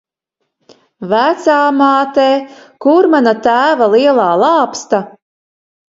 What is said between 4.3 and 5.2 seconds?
lāpsta?